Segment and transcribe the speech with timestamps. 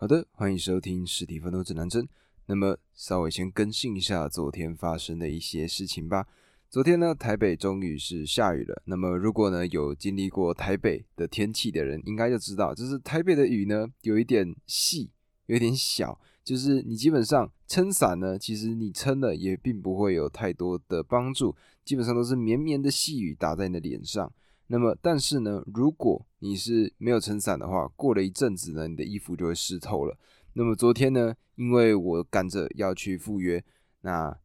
[0.00, 2.08] 好的，欢迎收听实体奋斗指南针。
[2.46, 6.24] 那么，稍微先更新一下昨天发生的一些事情吧。
[6.70, 8.80] 昨天呢，台北终于是下雨了。
[8.84, 15.10] 那么，如果呢有经历过台北的天气的人，应该就知道，就是台北的雨呢有一点细，
[15.46, 24.32] 有一点小，就是你基本上撑伞呢，其实你撑了也并不会有太多的帮助，基本上都是绵绵的细雨打在你的脸上。
[24.70, 30.16] 那么，但是呢，如果你是没有撑伞的话，过了一阵子呢，你的衣服就会湿透了。
[30.52, 33.64] 那么昨天呢，因为我赶着要去赴约，
[34.02, 34.38] 那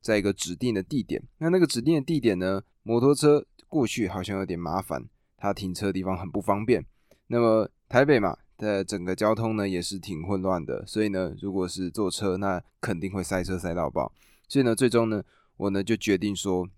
[0.00, 6.84] 在一个指定的地点，那那个指定的地点呢，摩托车过去好像有点麻烦，它停车地方很不方便。
[7.28, 14.12] 那么台北嘛的整个交通呢也是挺混乱的，所以呢，如果是坐车，那肯定会塞车塞到爆。
[14.48, 15.22] 所以呢，最终呢，
[15.56, 16.68] 我呢就决定说。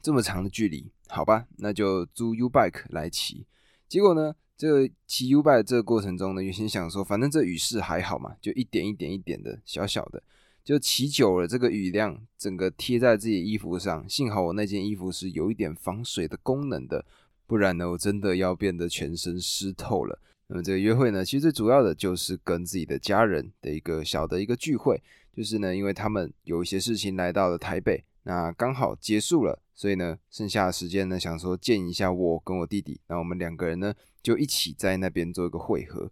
[0.00, 3.46] 这么长的距离，好吧，那就租 U bike 来骑。
[3.88, 10.22] 结果呢，这骑 U bike 这个过程中呢，原先想说，反正这雨势还好嘛，就一点一点一点的小小的，
[10.62, 14.06] 就骑久了，这个雨量整个贴在自己衣服上。
[14.08, 17.04] 幸好我那件衣服是有一点防水的功能的，
[17.46, 20.20] 不然呢，我真的要变得全身湿透了。
[20.48, 25.02] 那么这个约会呢，其实最主要的就是跟自己的家人的一个小的一个聚会，
[25.34, 28.04] 就是呢，因为他们有一些事情来到了台北。
[28.28, 36.10] 那刚好结束了，所以呢，剩下的时间呢，想说见一下我跟我弟弟，那我们两个人呢，就一起在那边做一个会合。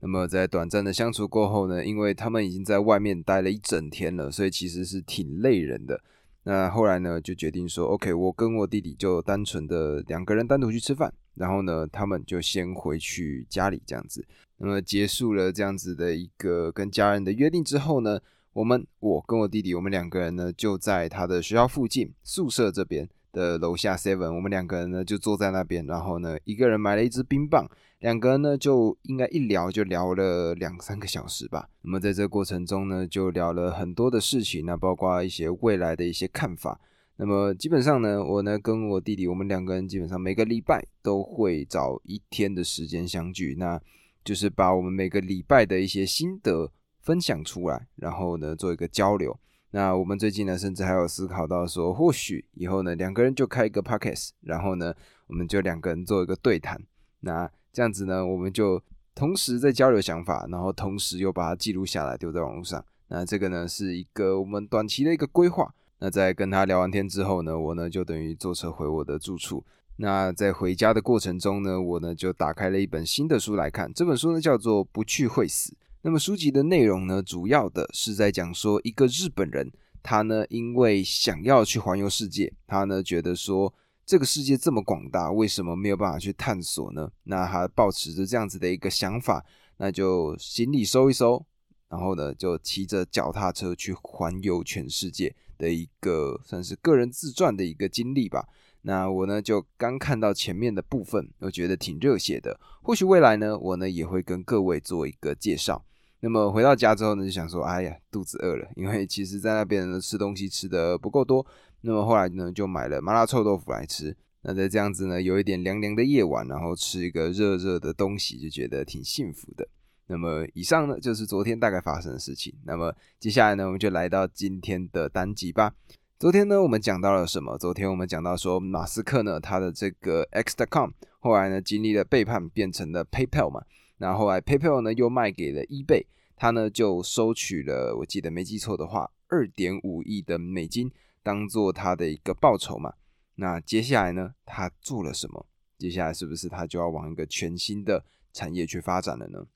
[0.00, 6.00] 那么在短暂的相处过后呢，因为他们已经在外面待了一整天了，所以其实是挺累人的。
[6.44, 14.24] 那后来呢，就决定说，OK，我跟我弟弟就单纯的两个人单独去吃饭，然后呢，他们就先回去家里这样子。
[14.56, 18.18] 那么结束了这样子的一个跟家人的约定之后呢？
[18.58, 27.70] 我们我跟我弟弟，我们两个人呢就在他的学校附近宿舍这边的楼下 seven，我们两个人呢就坐在那边，然后呢一个人买了一支冰棒，
[28.00, 31.68] 两个人呢就应该一聊就聊了两三个小时吧。
[31.82, 36.80] 那么在这过程中呢，就聊了很多的事情，那包括一些未来的一些看法。
[37.18, 43.80] 那么基本上呢，我呢跟我弟弟，我们两个人基本上每个礼拜都会找一天的时间相聚，那
[44.24, 46.72] 就是把我们每个礼拜的一些心得。
[47.08, 49.34] 分享出来，然后呢做一个交流。
[49.70, 54.92] 那我们最近呢，甚至还有思考到说，或许以后呢两个人就开一个 podcast，然后呢
[55.26, 56.78] 我们就两个人做一个对谈。
[57.20, 58.82] 那这样子呢，我们就
[59.14, 62.84] 同时在交流想法，然后同时又把它记录下来，丢在网络上。
[63.08, 65.72] 那这个呢是一个我们短期的一个规划。
[66.00, 69.64] 那在跟他聊完天之后呢，我呢就等于坐车回我的住处。
[69.96, 73.90] 那在回家的过程中呢，我呢就打开了一本新的书来看。
[73.94, 75.72] 这本书呢叫做《不去会死》。
[76.02, 79.70] 那么书籍的内容呢，主要的是在讲说一个日本人，
[80.02, 83.74] 他呢因为想要去环游世界，他呢觉得说
[84.06, 87.10] 这个世界这么广大，为什么没有办法去探索呢？
[87.24, 89.44] 那他保持着这样子的一个想法，
[89.78, 91.44] 那就行李收一收，
[91.88, 98.46] 然后呢就骑着脚踏车去环游全世界的一个算是个人自传的一个经历吧。
[98.82, 102.58] 那我呢就刚看到前面的部分，我觉得挺热血的。
[102.82, 105.84] 或许未来呢，我呢也会跟各位做一个介绍。
[106.20, 111.46] 那么回到家之后呢，就想说，哎呀，肚子饿了，因为其实在那边呢吃东西吃的不够多。
[111.82, 114.16] 那么后来呢，就买了麻辣臭豆腐来吃。
[114.42, 119.68] 那在这样子呢，有一点凉凉的夜晚，然后吃一个热热的东西，就觉得挺幸福的。
[120.08, 122.52] 那么以上呢，就是昨天大概发生的事情。
[122.64, 125.72] 那么接下来呢，我们就来到今天的单集吧。
[126.18, 127.56] 昨天呢，我们讲到了什么？
[127.56, 130.90] 昨天我们讲到说，马斯克呢，他的这个 X.com
[131.20, 133.62] 后来呢，经历了背叛，变成了 PayPal 嘛。
[133.98, 140.90] 然后来 PayPal 呢又卖给了 eBay，他呢就收取了，我记得没记错的话，二点五亿的美金
[141.22, 142.94] 当做他的一个报酬嘛。
[143.34, 145.46] 那接下来呢，他做了什么？
[145.76, 149.46] 接下来是不是他就要往一个全新的产业去发展了呢？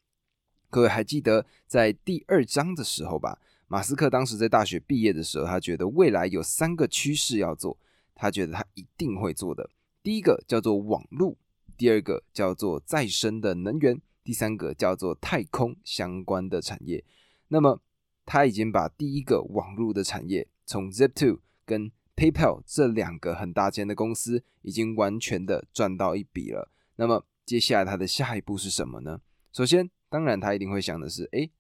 [0.71, 3.39] 各位还记得在第二章的时候吧？
[3.69, 7.77] 马斯克当时在大学毕业的时候，他觉得未来有三个趋势要做，
[8.15, 9.71] 他觉得他一定会做的。
[10.03, 11.37] 第一个叫做网络，
[11.77, 14.01] 第二个叫做再生的能源。
[14.25, 17.05] 第三个叫做太空相关的产业，
[17.49, 17.83] 那么
[18.25, 26.71] 他已经把第一个网络的产业从 Zip2 跟 PayPal 这两个很大间的公司已经完全的赚到一笔了。
[26.97, 29.21] 那么接下来他的下一步是什么呢？
[29.53, 31.51] 首先，当然他一定会想的是，哎，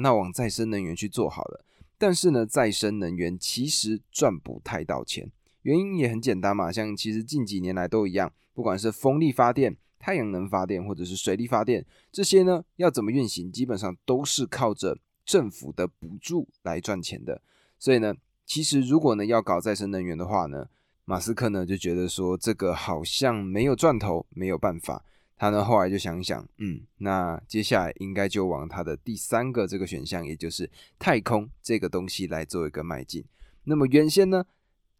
[0.00, 1.64] 那往再生能源去做好了。
[1.98, 5.32] 但是呢，再生能源其实赚不太到钱，
[5.62, 9.76] 原因也很简单嘛，像其实近几年来都一样，不管是风力发电。
[10.04, 17.40] 太阳能发电或者是水力发电，这些呢要怎么运行，基本上都是靠着政府的补助来赚钱的。
[17.78, 18.14] 所以呢，
[18.44, 20.68] 其实如果呢要搞再生能源的话呢，
[21.06, 25.02] 马斯克呢就觉得说这个好像没有赚头，没有办法。
[25.38, 33.24] 他呢后来就想一想，嗯，那接下来应该就往他的第三个这个选项，也就是太空这个东西来做一个迈进。
[33.64, 34.44] 那么原先呢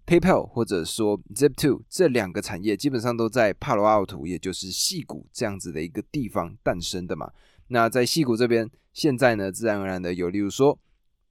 [0.06, 7.30] ，PayPal 或者说 Zip2 这两个产业基本上都在帕罗奥图，也就是戏谷这样子的一个地方诞生的嘛。
[7.68, 10.78] 那在戏谷这边，现在呢，自然而然的有，例如说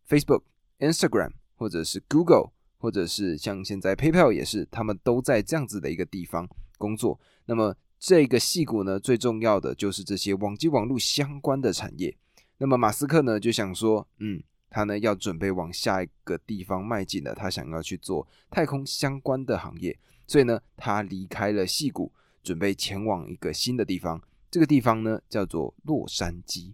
[0.07, 0.43] Facebook、
[0.79, 7.19] Instagram，或者是 Google，或者是像现在 PayPal 也是，他们都在这样子的一个地方工作。
[7.45, 12.15] 那么这个戏骨呢，最重要的就是这些网际网络相关的产业。
[12.57, 14.41] 那么马斯克呢，就想说，嗯，
[14.73, 22.11] 他呢要准备往下一个地方迈进了，他想要去做太空相关的行业，所以呢，他离开了戏谷，
[22.41, 24.19] 准备前往一个新的地方。
[24.49, 26.73] 这个地方呢，叫做洛杉矶。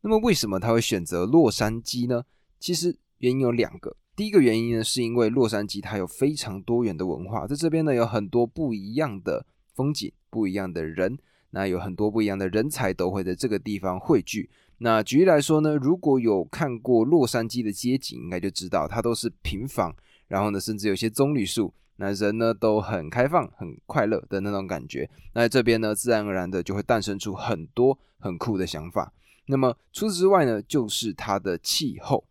[0.00, 2.24] 那么为什么他会选择洛杉矶呢？
[2.58, 3.96] 其实原因有两个。
[4.16, 10.10] 第一个原因呢，是因为洛杉矶它有非常多元的文化，在这边呢有很多不一样的风景。
[10.34, 11.16] 不一样的人，
[11.50, 14.50] 那有很多不一样的人才都会在这个地方汇聚。
[14.84, 19.96] 那举例来说呢，如果有看过洛杉矶的街景，应该就知道它都是平房，
[20.28, 25.08] 然后呢，甚至有些棕榈树，那人呢都很开放、很快乐的那种感觉。
[25.32, 29.10] 那这边呢，自然而然的就会诞生出很多很酷的想法。
[29.46, 32.26] 那么除此之外呢，就是它的气候。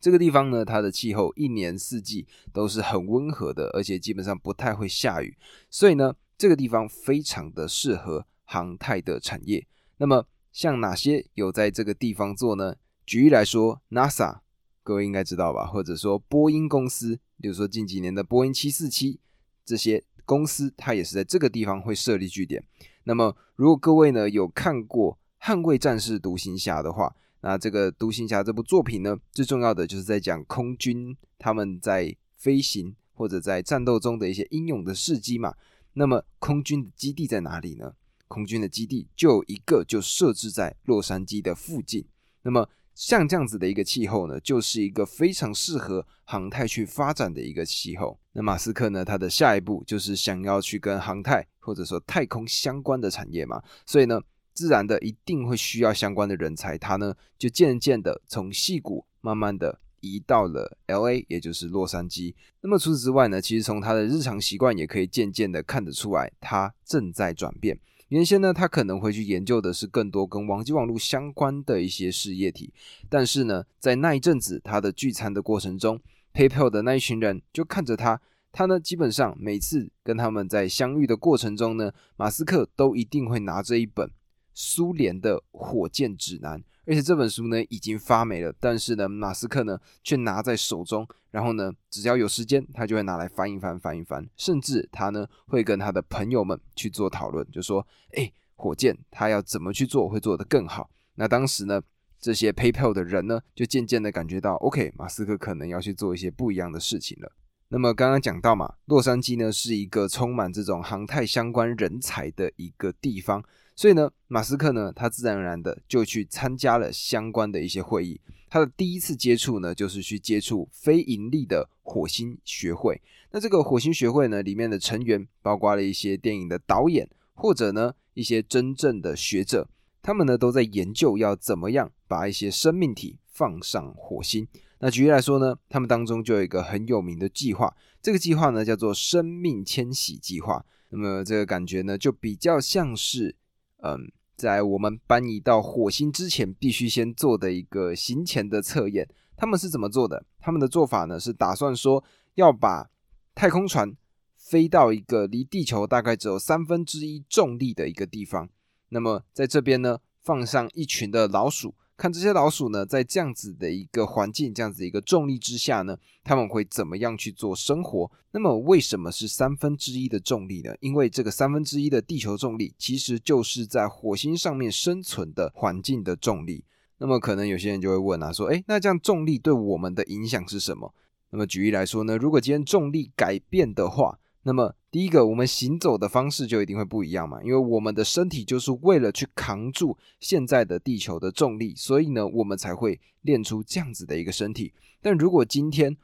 [0.00, 5.38] 这个地方呢，它的气候一年四季都是很温和的，而且基本上不太会下雨，
[5.70, 6.14] 所以呢。
[6.40, 9.66] 这个地方非常的适合航太的产业。
[9.98, 12.76] 那么，像哪些有在这个地方做呢？
[13.06, 14.40] 举例来说，NASA，
[14.82, 15.66] 各位应该知道吧？
[15.66, 19.18] 或者说波音公司，比如说近几年的波音七四七
[19.64, 22.62] 这些公司，它也是在这个地方会设立据点。
[23.04, 35.54] 那么，如果各位呢有看过《捍卫战士独行侠》的话，那这个独行侠这部作品呢，最重要的就是在讲空军他们在飞行或者在战斗中的一些英勇的事迹嘛。
[35.94, 37.94] 那么空军的基地在哪里呢？
[38.30, 42.06] 空军的基地就有一个，就设置在洛杉矶的附近。
[42.42, 48.20] 那么像这样子的一个气候呢，就是一个非常适合航太去发展的一个气候。
[48.34, 54.20] 那马斯克呢，他的下一步就是想要去跟航太或者说太空相关的产业嘛，所以呢，
[54.54, 56.78] 自然的一定会需要相关的人才。
[56.78, 59.80] 他呢，就渐渐的从戏谷慢慢的。
[60.02, 62.34] 移到了 L A，也就是洛杉矶。
[62.62, 67.78] 那么除此之外呢，其实从他的日常习惯也可以渐渐的看得出来，他正在转变。
[68.10, 72.72] 原先呢，他可能会去研究的是更多跟网际网络相关的一些事业体，
[73.08, 76.00] 但是呢，在那一阵子他的聚餐的过程中
[76.34, 78.20] ，PayPal 的那一群人就看着他，
[78.50, 84.10] 他呢基本上每次跟他们在相遇的过程中呢，马斯克都一定会拿着一本
[84.54, 86.62] 苏联的火箭指南。
[86.86, 97.86] 而且这本书呢已经发霉了，但是呢，马斯克呢却拿在手中，然后呢，只要有时间，他就会拿来翻一翻，翻一翻，甚至他呢会跟他的朋友们去做讨论，就说
[98.16, 101.80] ：“哎，火箭他要怎么去做会做得更好？”那当时呢，
[102.18, 107.30] 这些 PayPal 的人呢就渐渐的感觉到，OK，马斯克可能要去做一些不一样的事情了。
[107.68, 113.44] 那么刚刚讲到嘛，洛杉矶呢是一个充满这种航太相关人才的一个地方。
[113.80, 118.20] 所以呢，马斯克呢，他自然而然的就去参加了相关的一些会议。
[118.50, 123.00] 他的第一次接触呢，就是去接触非盈利的火星学会。
[123.30, 129.66] 那这个火星学会呢，里面的成员包括了一些电影的导演，或者呢一些真正的学者，
[130.02, 134.46] 他们呢都在研究要怎么样把一些生命体放上火星。
[134.80, 140.62] 那举例来说呢，他们当中就有一个很有名的计划，这个计划呢叫做生命迁徙计划。
[140.90, 143.34] 那么这个感觉呢，就比较像是。
[143.82, 149.08] 嗯，在我们搬移到火星之前，必须先做的一个行前的测验。
[149.36, 150.24] 他们是怎么做的？
[150.38, 152.90] 他们的做法呢，是打算说要把
[153.34, 153.94] 太空船
[154.36, 158.48] 飞到一个离地球大概只有三分之一重力的一个地方。
[158.90, 161.74] 那么在这边呢，放上一群的老鼠。
[162.00, 168.10] 看这些老鼠呢，在这样子的一个环境、这样子一个重力之下呢，他们会怎么样去做生活？
[168.30, 170.74] 那么为什么是三分之一的重力呢？
[170.80, 176.64] 因为这个三分之一的地球重力，其实就是在火星上面生存的环境的重力。
[176.96, 180.94] 那么可能有些人就会问啊，说，诶，那这样重力对我们的影响是什么？
[181.28, 194.72] 那么举例来说呢，如果今天重力改变的话，那么第一个，我们行走的方式就一定会不一样嘛，因为我们的身体就是为了去扛住现在的地球的重力，所以呢，我们才会练出这样子的一个身体。
[195.00, 195.96] 但如果今天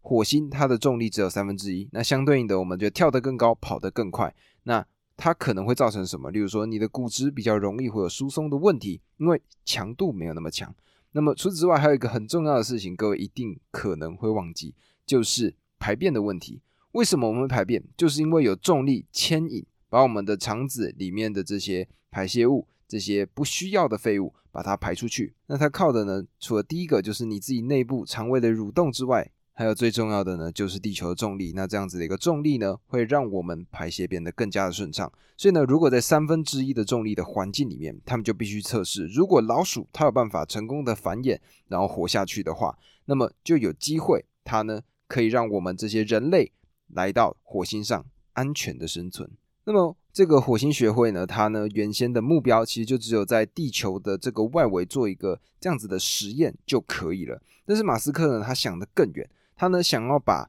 [0.00, 6.30] 火星它的重力只有三分之一，那相对应的，我们就跳得更高，跑得更快，那它可能会造成什么？
[6.30, 10.72] 例如说，你的骨质比较容易会有疏松的问题，因为强度没有那么强。
[11.10, 16.60] 那么除此之外，还有一个很重要的事情，各位一定可能会忘记，就是排便的问题。
[16.92, 17.82] 为什么我们会排便？
[17.96, 25.34] 就是因为有重力牵引，把我们的肠子里面的这些排泄物、这些不需要的废物，把它排出去。
[25.46, 31.52] 那它靠的呢，除了第一个就是你自己内部肠胃的蠕动之外，还有最重要的呢，就是地球的重力。
[31.54, 35.12] 那这样子的一个重力呢，会让我们排泄变得更加的顺畅。
[35.36, 46.52] 所以呢，如果在三分之一的重力的环境里面，他们就必须测试，如果老鼠它有办法成功的繁衍，然后活下去的话，那么就有机会，它呢可以让我们这些人类
[46.94, 49.30] 来到火星上安全的生存。
[49.64, 57.40] 那么这个火星学会呢，它呢原先的目标其实就只有在地球的这个外围做一个这样子的实验就可以了。
[57.66, 59.28] 但是马斯克呢，他想的更远。
[59.54, 60.48] 他呢想要把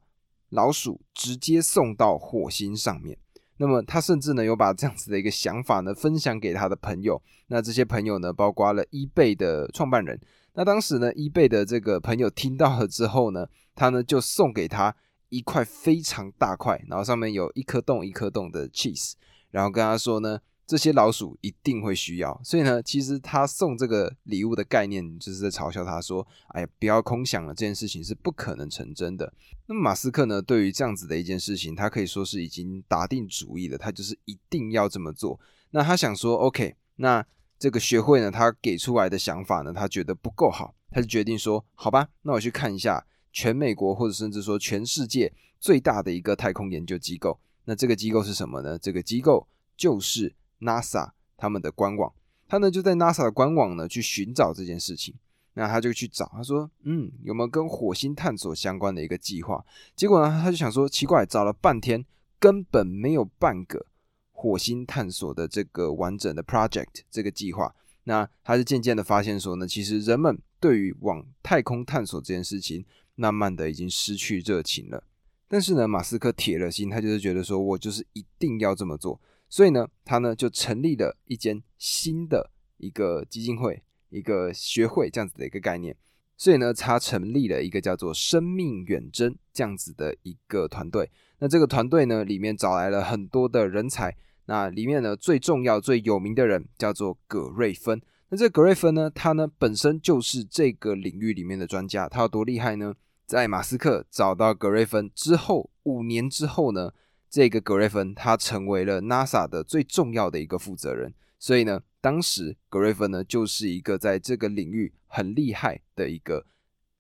[0.50, 3.18] 老鼠直接送到火星上面，
[3.58, 7.22] 那么他甚至呢有把这样子的一个想法呢分享给他的朋友。
[7.48, 10.20] 那这些朋友呢包括了 eBay 的创办人。
[10.54, 14.96] 那当时呢 eBay 的这个朋友听到了之后呢，他呢就送给他
[15.30, 19.14] 一块非常大块，然后上面有一颗洞一颗洞的 cheese，
[19.52, 20.40] 然后跟他说呢。
[20.70, 29.34] 这些老鼠一定会需要，所以呢，其实他送这个礼物的概念就是在嘲笑他说：“哎呀，不要空想了，这件事情是不可能成真的。”
[29.66, 35.40] 那么马斯克呢，对于这样子的一件事情，他可以说是已经打定主意了，他就是一定要这么做。
[35.72, 37.26] 那他想说：“OK，那
[37.58, 47.40] 这个学会呢，他给出来的想法呢，他觉得不够好，他就决定说：好吧，那我去看一下全美国或者甚至说全世界最大的一个太空研究机构。
[47.66, 48.78] 那这个机构是什么呢？
[48.78, 52.12] 这个机构就是。” NASA 他们的官网，
[52.46, 55.16] 他呢就在 NASA 的官网呢去寻找这件事情。
[55.54, 59.64] 那他就去找，他说：“嗯，有没有跟火星探索相关的一个计划？”
[59.96, 62.06] 结果呢，他就想说：“奇怪，找了半天，
[62.42, 63.86] 根本没有半个
[64.34, 72.86] 火星探索的这个完整的 project 这个计划。”那他就渐渐的发现说呢，其实人们对于往太空探索这件事情，
[73.20, 75.04] 慢慢的已经失去热情了。
[75.50, 79.20] 但是呢，马斯克铁了心，他就是觉得说，我就是一定要这么做。
[79.50, 85.96] 所以呢，他呢就成立了一间新的一个基金会、一个学会这样子的一个概念。
[86.38, 91.12] 所以呢，他成立了一个叫做“生命远征”这样子的一个团队。
[91.40, 94.16] 那这个团队呢，里面找来了很多的人才。
[94.46, 98.02] 那里面呢，最重要、最有名的人叫做葛瑞芬。
[98.30, 102.08] 那这葛瑞芬呢，他呢本身就是这个领域里面的专家。
[102.08, 102.94] 他有多厉害呢？
[103.30, 106.92] 在马斯克找到格瑞芬之后，五年之后呢？
[107.30, 116.48] 这个格瑞芬他成为了 NASA 的最重要的一个负责人，所以呢，当时格瑞芬呢就是一个在这个领域很厉害的一个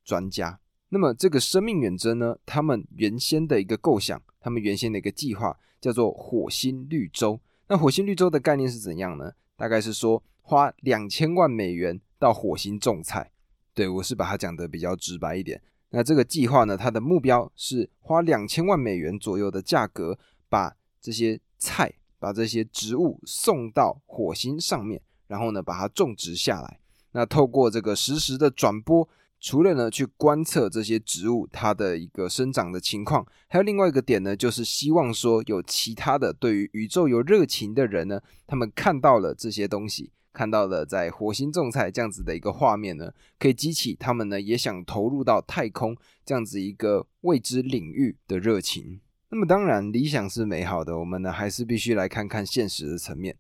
[0.05, 0.59] 专家。
[0.89, 7.41] 那么这个生命远征呢，他们原先的一个构想，他们原先的一个计划叫做火星绿洲。
[7.67, 9.31] 那火星绿洲的概念是怎样呢？
[9.57, 13.31] 大概是说花两千万美元到火星种菜。
[13.74, 15.59] 对我是把它讲的比较直白一点。
[15.91, 16.77] 那这个计划呢？
[16.77, 26.79] 它的目标是花两千万美元左右的价格，把这些菜、把这些植物送到火星上面，然后呢，把它种植下来。
[27.13, 40.12] 那透过这个实时的转播，除了呢去观测这些植物它的一个生长的情况，还有另外一个点呢，就是希望说有其他的对于宇宙有热情的人呢，他们看到了这些东西。
[40.31, 49.01] 看到了在火星种菜这样子的一个画面呢，可以激起他们呢也想投入到太空这样子一个未知领域的热情。
[49.29, 53.36] 那么当然理想是美好的，我们呢还是必须来看看现实的层面。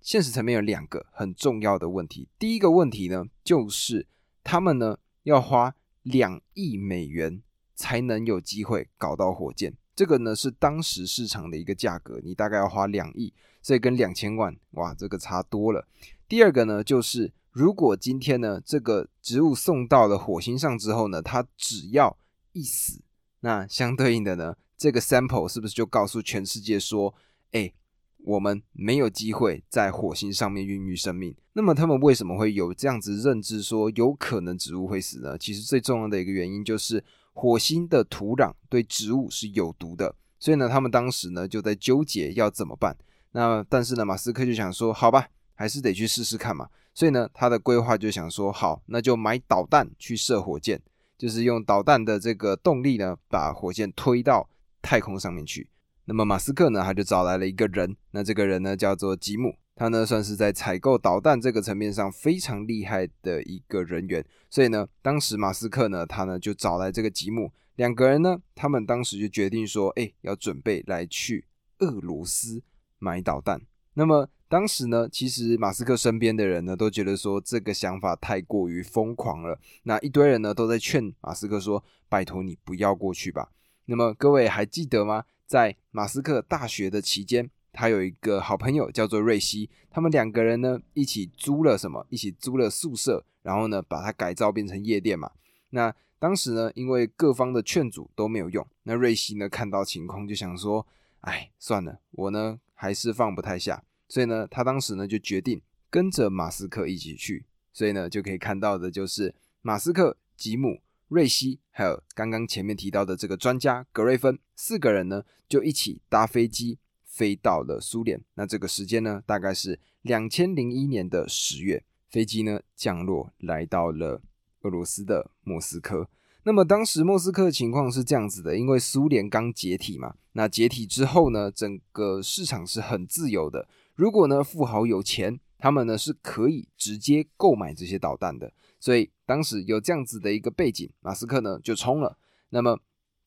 [0.00, 2.28] 现实层面有两个很重要的问题。
[2.38, 4.06] 第一个问题呢，就是
[4.42, 7.42] 他们呢要花两亿美元
[7.74, 9.74] 才能有机会搞到火箭。
[9.96, 15.86] 这个呢是当时市场的一个价格，你大概要花两亿，所以跟两千万，哇，这个差多了。
[16.28, 22.16] 第二个呢，就是如果今天呢，这个植物送到了火星上之后呢，它只要
[22.52, 23.02] 一死，
[23.40, 27.14] 那相对应的呢，这个 sample 是不是就告诉全世界说，
[27.52, 27.72] 哎，
[28.18, 31.36] 我们没有机会在火星上面孕育生命？
[31.52, 35.38] 那么他们为什么会有这样子认知，说有可能植物会死呢？
[35.38, 42.96] 其实最重要的一个原因就是火星的土壤对植物是有毒的，所以呢，他们当时呢就在纠结要怎么办。
[43.32, 45.28] 那但是呢，马斯克就想说，好吧。
[45.54, 50.80] 还是得去试试看嘛，所以呢，他的规划就想说，好，那就买导弹去射火箭，
[51.16, 54.48] 就是用导弹的这个动力呢，把火箭推到
[54.82, 55.68] 太空上面去。
[56.06, 64.24] 那么马斯克呢，他就找来了一个人，那这个人呢叫做吉姆，他呢算是在采购导弹这个层面上非常厉害的一个人员。
[64.50, 71.46] 所以呢，当时马斯克呢，他呢就找来这个吉姆，两个人呢，他们当时就决定说，哎，要准备来去
[71.78, 72.62] 俄罗斯
[72.98, 73.62] 买导弹。
[73.94, 79.58] 那么当时呢，其实马斯克身边的人呢都觉得说这个想法太过于疯狂了。
[79.82, 83.50] 那一堆人呢都在劝马斯克说：“拜托你不要过去吧。”
[83.86, 85.24] 那么各位还记得吗？
[85.44, 92.06] 在马斯克大学的期间，他有一个好朋友叫做瑞希，他们两个人呢一起租了什么？
[92.08, 95.32] 一起租了宿舍，然后呢把它改造变成夜店嘛。
[95.70, 100.86] 那当时呢，因为各方的劝阻都没有用，那瑞希呢看到情况就想说
[101.22, 103.82] ：“哎，算了，我呢还是放不太下。”
[104.14, 107.46] 所以呢，他当时呢就决定跟着马斯克一起去。
[107.72, 110.80] 所以呢，就可以看到的就是马斯克、吉姆。
[111.08, 118.20] 瑞希还有刚刚前面提到的这个专家格瑞芬四个人呢，就一起搭飞机飞到了苏联。
[118.34, 124.22] 那这个时间呢，大概是两千零一年的十月，飞机呢降落来到了
[124.60, 126.08] 俄罗斯的莫斯科。
[126.44, 133.66] 那么当时莫斯科的情况是这样子的，因为苏联刚解体嘛，那解体之后呢，整个市场是很自由的。
[133.94, 138.52] 如果呢富豪有钱，他们呢是可以直接购买这些导弹的。
[138.80, 142.18] 所以当时有这样子的一个背景，马斯克呢就冲了。
[142.50, 142.78] 那么，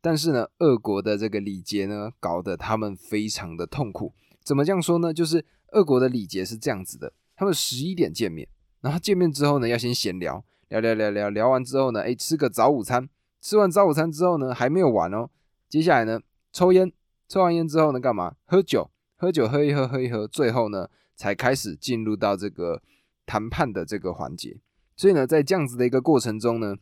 [0.01, 4.13] 但是呢，俄国的这个礼节呢，搞得他们非常的痛苦。
[4.43, 5.13] 怎么这样说呢？
[5.13, 8.47] 就是俄国的礼节是这样子的：他们十一点见面，
[8.81, 13.09] 然后见面之后呢，要先闲聊，聊聊聊聊聊完之后呢，哎，吃个早午餐。
[13.41, 15.29] 吃完早午餐之后呢，还没有完哦，
[15.67, 16.21] 接下来呢，
[16.51, 16.91] 抽烟，
[17.27, 18.35] 抽完烟之后呢，干嘛？
[18.45, 22.81] 喝酒，喝酒，喝一喝，喝一喝，最后呢，才开始进入到这个
[23.25, 24.57] 谈判的这个环节。
[24.95, 26.75] 所以呢，在这样子的一个过程中呢，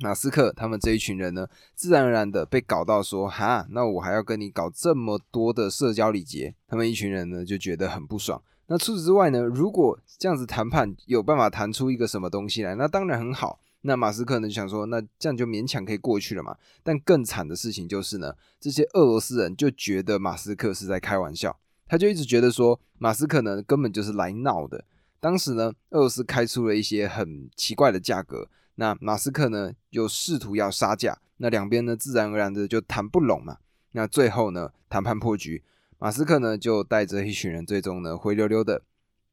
[0.00, 8.42] 马斯克他们这一群人呢，自然而然的被搞到说，哈，那我还要跟你搞这么多的社交礼节，他们一群人呢就觉得很不爽。
[8.66, 13.58] 那除此之外呢，如果这样子谈判有办法谈出一个什么东西来，那当然很好。
[13.82, 16.56] 那马斯克呢想说，那这样就勉强可以过去了嘛。
[16.82, 24.84] 但更惨的事情就是呢，这些俄罗斯人就觉得马斯克是在开玩笑，他就一直觉得说，马斯克呢根本就是来闹的。
[25.20, 33.58] 当时呢，俄罗斯开出了一些很奇怪的价格，那马斯克呢又试图要杀价，那两边呢自然而然的就谈不拢嘛。
[33.92, 35.62] 那最后呢谈判破局，
[35.98, 38.82] 马斯克呢就带着一群人，最终呢灰溜溜的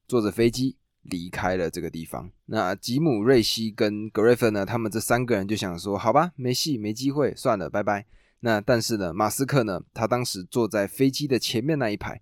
[0.07, 2.31] 坐着飞机离开了这个地方。
[2.45, 8.05] 那吉姆、瑞希跟格瑞芬呢，他们这三个人就想说，好吧，没戏，没机会，算了，拜拜。
[8.41, 12.21] 那但是呢，马斯克呢，他当时坐在飞机的前面那一排。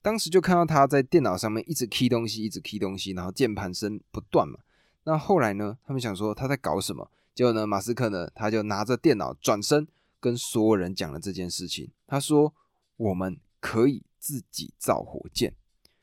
[0.00, 4.60] 当时就看到他在电脑上面一直 key 东西，一直 key 东西，然后键盘声不断嘛。
[5.04, 7.10] 那后来呢，他们想说他在搞什么？
[7.34, 9.86] 结果呢，马斯克呢，他就拿着电脑转身
[10.20, 11.90] 跟所有人讲了这件事情。
[12.06, 12.54] 他说
[12.96, 15.54] ：“我们可以自己造火箭。”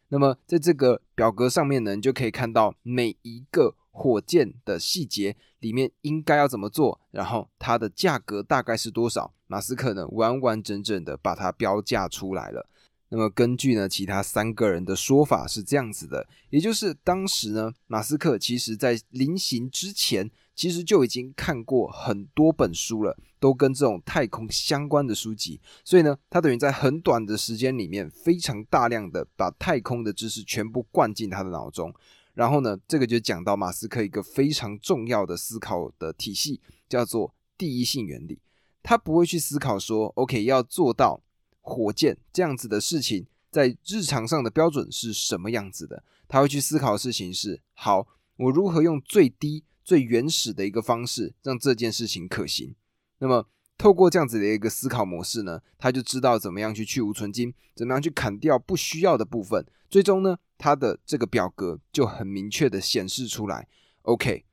[0.10, 9.34] 那么在这个表格上面呢，你就可以看到每一个火箭的细节里面应该要怎么做，然后它的价格大概是多少。
[9.48, 12.68] 马斯克呢，完完整整的把它标价出来了。
[13.10, 31.94] 那么根据呢，其他三个人的说法是这样子的，也就是当时呢，马斯克其实在临行之前，其实就已经看过很多本书了，都跟这种太空相关的书籍，所以呢，他等于在很短的时间里面，非常大量的把太空的知识全部灌进他的脑中，
[32.34, 38.40] 然后呢，这个就讲到马斯克一个非常重要的思考的体系，叫做第一性原理，
[38.82, 41.22] 他不会去思考说，OK，要做到。
[41.68, 46.04] 火箭这样子的事情，在日常上的标准是什么样子的？
[46.28, 52.76] 他会去思考的事情是：好，我如何用最低、最原始的一个方式让这件事情可行？
[53.20, 59.66] 那么，透过这样子的一个思考模式呢，他就知道怎么样去去无存金，怎么样去砍掉不需要的部分。
[59.90, 63.68] 最终呢，他的这个表格就很明确的显示出来
[64.02, 64.44] ：OK，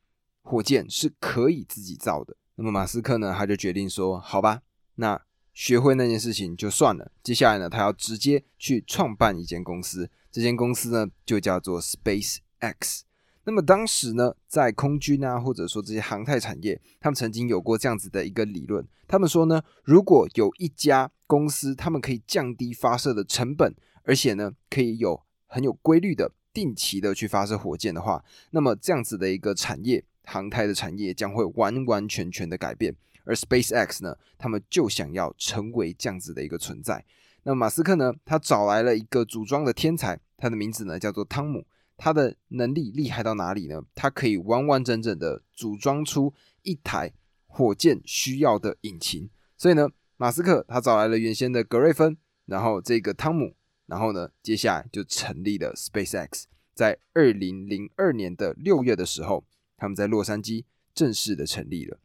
[0.42, 2.36] 火箭是可以自己造的。
[2.56, 4.62] 那么，马斯克呢，他就决定说：好吧，
[4.96, 5.22] 那。
[5.54, 13.04] 学会那件事情就算了，接下来呢，他要直接去创办一间公司，这间公司呢就叫做 Space X。
[13.44, 23.74] 那么当时呢，在空军啊，或者说这些航太产业，他们曾经有过这样子的一个理论，他们说呢，如果有一家公司，他们可以降低发射的成本，
[24.04, 32.94] 而且呢，可以有很有规律的、定期的去发射火箭的话，那么这样子的一个产业，航太的产业将会完完全全的改变。
[33.24, 37.04] 而 SpaceX 呢，他们就想要成为这样子的一个存在。
[37.44, 41.64] 那马斯克呢，他找来了一个组装的天才，他的名字呢叫做汤姆。
[42.04, 43.80] 他的能力厉害到哪里呢？
[43.94, 46.34] 他可以完完整整的组装出
[46.64, 47.12] 一台
[47.46, 49.30] 火箭需要的引擎。
[49.56, 53.54] 所以呢，马斯克他找来了原先的格瑞芬，然后这个汤姆，
[53.86, 56.46] 然后呢，接下来就成立了 SpaceX。
[56.74, 59.44] 在二零零二年的六月的时候，
[59.76, 62.00] 他们在洛杉矶正式的成立了。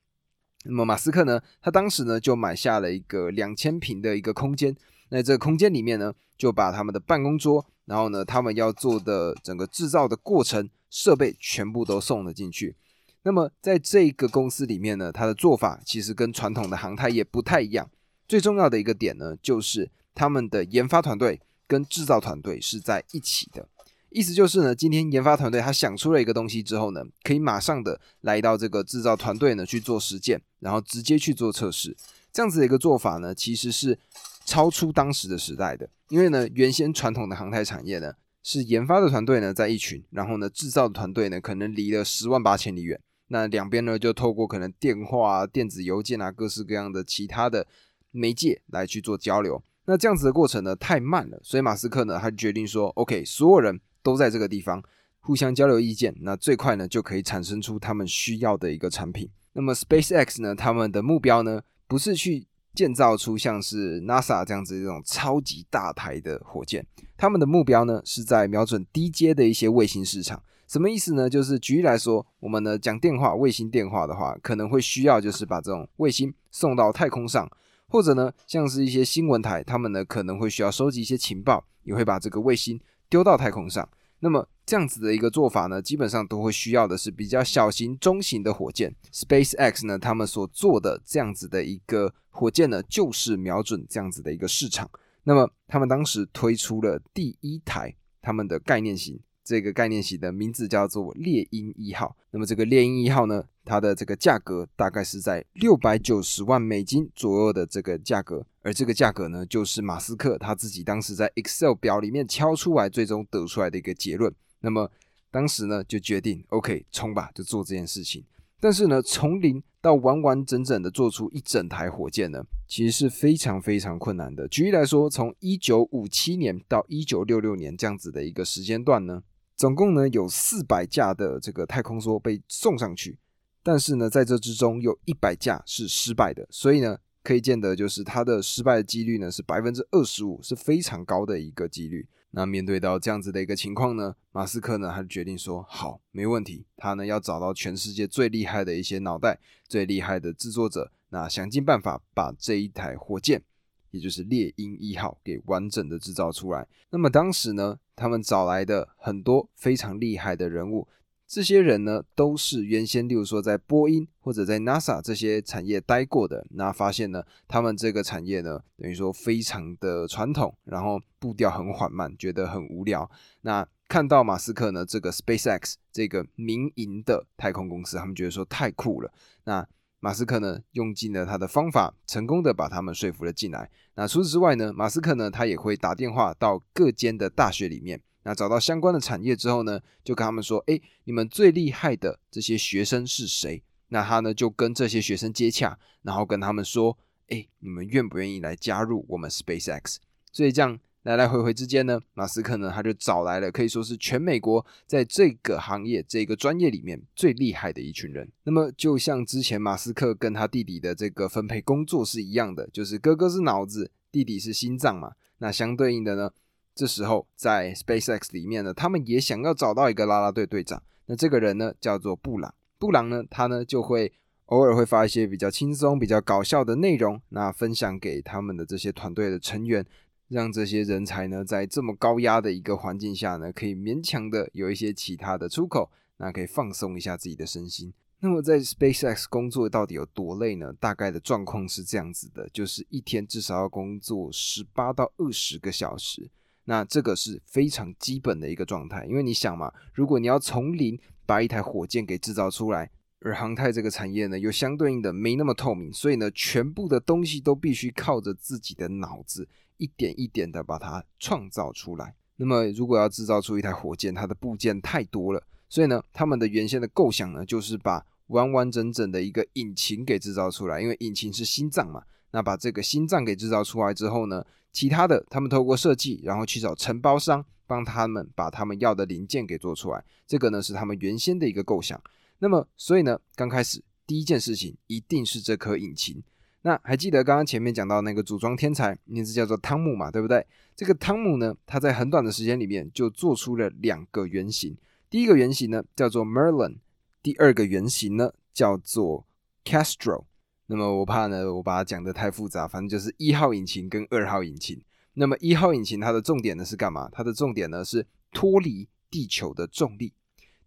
[0.66, 1.42] 那么马斯克呢？
[1.60, 4.76] 他当时呢就买下了一个两千平的一个空间。
[5.10, 12.76] 那这个空间里面呢，就把他们的办公桌，然后呢，他们要做的整个制造的过程设备全部都送了进去。
[13.24, 17.90] 那么在这个公司里面呢，它的做法其实跟传统的航太业不太一样。
[18.28, 23.68] 最重要的一个点呢，就是他们的研发团队跟制造团队是在一起的。
[24.10, 31.96] 意思就是呢，今天研发团队他想出了一个东西之后呢，可以马上的来到这个制造团队呢去做实践，然后直接去做测试。
[32.32, 34.00] 这样子的一个做法呢，其实是
[34.48, 35.88] 超出当时的时代的。
[36.10, 43.00] 因为呢，原先传统的航太产业呢，是研发的团队呢在一群，然后呢制造的团队呢可能离了十万八千里远。
[43.28, 47.68] 那两边呢就透过可能电话、啊电子邮件啊，各式各样的其他的
[48.10, 49.62] 媒介来去做交流。
[49.86, 53.80] 那这样子的过程呢太慢了，所以马斯克呢他决定说，OK，所有人。
[54.04, 54.82] 都在这个地方
[55.20, 59.30] 互相交流意见，那最快呢就可以产生出他们需要的一个产品。
[59.52, 66.86] 那么 SpaceX 呢，他们的目标呢不是去建造出像是 NASA 这样子这种超级大台的火箭，
[67.18, 70.44] 他们的目标呢是在瞄准低阶的一些卫星市场。
[70.68, 71.28] 什么意思呢？
[71.28, 77.50] 就是举例来说，我们呢讲电话，卫星电话的话，可能会需要就是把这种卫星送到太空上，
[77.88, 83.90] 或者呢像是一些新闻台，他们呢可能会需要收集一些情报，也会把这个卫星丢到太空上。
[84.20, 88.96] 那么这样子的一个做法呢，基本上都会需要的是比较小型、中型的火箭。
[89.14, 94.90] SpaceX 呢，他们所做的这样子的一个火箭呢，就是瞄准这样子的一个市场。
[95.24, 99.20] 那么他们当时推出了第一台他们的概念型。
[99.44, 102.18] 这个概念型的名字叫做猎鹰一号。
[102.32, 114.30] 那么这个猎鹰一号呢，它的这个价格大概是在六百九十万美金左右的这个价格，而这个价格呢，就是马斯克他自己当时在 Excel 表里面敲出来，最终得出来的一个结论。
[114.60, 114.92] 那么
[115.32, 118.26] 当时呢，就决定 OK 冲吧，就做这件事情。
[118.60, 124.46] 但是呢，从零到完完整整的做出一整台火箭呢，其实是非常非常困难的。
[124.50, 129.24] 举例来说，从一九五七年到一九六六年这样子的一个时间段呢。
[129.56, 133.18] 总共呢有四百架的这个太空梭被送上去，
[133.64, 136.96] 但是呢在这之中有一百架是失败的，所以呢
[137.28, 142.08] 可以见得就是它的失败的几率呢是百分之二十五，是非常高的一个几率。
[142.32, 153.44] 那面对到这样子的一个情况呢，马斯克呢他就决定说好，没问题，他呢要找到全世界最厉害的一些脑袋、最厉害的制作者，那想尽办法把这一台火箭。
[153.92, 156.68] 也就是猎鹰一号给完整的制造出来。
[156.92, 160.88] 那么当时呢，他们找来的很多非常厉害的人物，
[161.28, 166.46] 这些人呢都是原先，例如说在波音或者在 NASA 这些产业待过的。
[166.52, 173.10] 那发现呢，他们这个产业呢，等于说非常的传统，然后步调很缓慢，觉得很无聊。
[173.42, 179.12] 那看到马斯克呢，这个 SpaceX 这个民营的太空公司，他们觉得说太酷了。
[179.44, 179.68] 那
[180.00, 183.70] 马斯克呢，用尽了他的方法，成功的把他们说服了进来。
[183.96, 196.98] 那除此之外呢，马斯克呢，他也会打电话到各间的大学里面，那找到相关的产业之后呢，就跟他们说：“哎，你们最厉害的这些学生是谁？”那他呢，就跟这些学生接洽，然后跟他们说
[197.30, 199.96] ：“哎，你们愿不愿意来加入我们 SpaceX？”
[200.34, 200.78] 所以这样。
[201.04, 208.30] 来来回回之间呢，马斯克呢他就找来了可以说是全美国在这个行业这个专业里面最厉害的一群人。
[208.44, 215.14] 那么就像之前马斯克跟他弟弟的这个分配工作是一样的，就是哥哥是脑子，弟弟是心脏嘛。
[215.38, 216.30] 那相对应的呢，
[216.78, 220.84] 这时候在 SpaceX 里面呢，他们也想要找到一个啦啦队队长。
[221.08, 224.14] 那这个人呢叫做布朗，布朗呢他呢就会
[224.46, 229.84] 偶尔会发一些比较轻松、比较搞笑的内容，那分享给他们的这些团队的成员。
[230.30, 237.94] 让这些人才呢，在这么高压的一个环境下呢，可以勉强的有一些其他的出口，那可以放松一下自己的身心。
[238.20, 240.74] 那么在 SpaceX 工作到底有多累呢？
[240.82, 246.30] 大概的状况是这样子的，就是一天至少要工作十八到二十个小时。
[246.70, 259.48] 那这个是非常基本的一个状态，因为你想嘛，如果你要从零把一台火箭给制造出来，而航太这个产业呢，又相对应的没那么透明，所以呢，全部的东西都必须靠着自己的脑子。
[259.80, 262.16] 一点一点的把它创造出来。
[262.38, 270.82] 那么，如果要制造出一台火箭，它的部件太多了，所以呢，他们的原先的构想呢，就是把完完整整的一个引擎给制造出来。
[270.82, 272.02] 因为引擎是心脏嘛，
[272.32, 274.44] 那把这个心脏给制造出来之后呢，
[274.78, 280.06] 其他的他们透过设计，然后去找承包商帮他们把他们要的零件给做出来。
[280.28, 282.00] 这个呢是他们原先的一个构想。
[282.38, 286.22] 那么，所以呢，刚开始第一件事情一定是这颗引擎。
[286.62, 290.46] 那还记得刚刚前面讲到那个组装天才，名字叫做汤姆嘛，对不对？
[290.76, 294.78] 这个汤姆呢，他在很短的时间里面就做出了两个原型。
[295.10, 296.76] 第一个原型呢叫做 Merlin，
[297.24, 299.26] 第二个原型呢叫做
[299.66, 300.26] Castro。
[300.68, 304.82] 那么我怕呢，我把它讲的太复杂，反正就是一号引擎跟二号引擎。
[305.14, 307.10] 那么一号引擎它的重点呢是干嘛？
[307.12, 310.14] 它的重点呢是脱离地球的重力。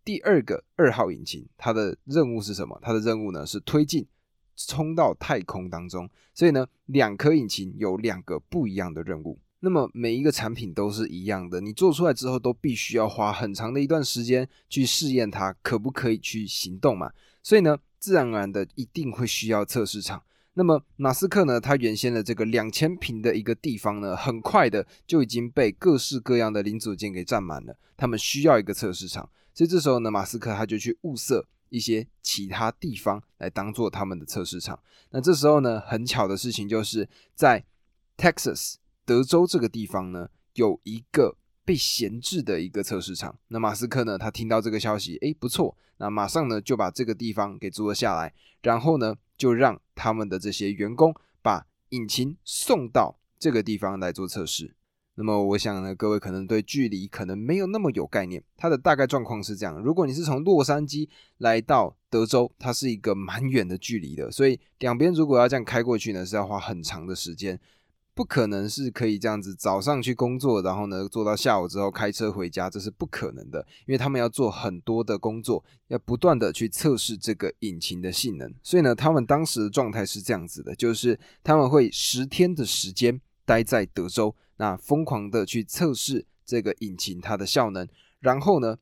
[0.05, 2.79] 第二个二号引擎它的任务是什么？
[2.83, 4.07] 它的任务呢是推进。
[4.67, 9.41] 冲到太空当中，所以呢，两颗引擎有两个不一样的任务。
[9.61, 17.11] 那么每一个产品都是一样的，你做出来之后都必须要花很长的一段时间去试验它可不可以去行动嘛，
[17.43, 20.23] 所以呢，自然而然的一定会需要测试场。
[20.55, 34.81] 那么马斯克呢，他原先的这个两千平的一个地方呢，很快的就已经被各式各样的零组件给占满了，他们需要一个测试场，所以这时候呢，马斯克他就去物色一些其他地方来当做他们的测试场。
[35.11, 37.65] 那这时候呢，很巧的事情就是在
[38.17, 38.75] Texas。
[39.07, 41.37] 德州这个地方呢，有一个
[41.71, 43.39] 被闲置的一个测试场。
[43.47, 54.75] 那马斯克呢，他听到这个消息，诶，不错，那马上呢就把这个地方给租了下来，然后呢就让他们的这些员工把引擎送到这个地方来做测试。
[55.15, 58.43] 那么我想呢，各位可能对距离可能没有那么有概念。
[58.57, 67.61] 它的大概状况是这样：如果你是从洛杉矶来到德州，它是一个蛮远的距离的，所以两边如果要这样开过去呢，是要花很长的时间。
[68.15, 78.53] 不可能是可以这样子早上去工作，然后呢做到下午之后开车回家，这是不可能的，因为他们要做很多的工作，要不断的去测试这个引擎的性能。
[78.63, 87.89] 所以呢，他们当时的状态是这样子的，就是他们会十天的时间待在德州，那疯狂的去测试这个引擎它的效能，
[88.21, 88.77] 然后呢。